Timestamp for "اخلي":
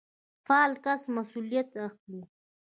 1.85-2.21